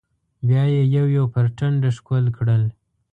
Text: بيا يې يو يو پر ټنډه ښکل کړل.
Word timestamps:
بيا 0.47 0.63
يې 0.73 0.83
يو 0.95 1.05
يو 1.15 1.25
پر 1.33 1.45
ټنډه 1.57 1.89
ښکل 1.97 2.25
کړل. 2.37 2.63